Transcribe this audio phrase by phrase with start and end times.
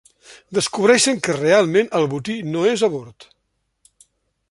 [0.57, 3.31] Descobreixen que realment el botí no és a bord.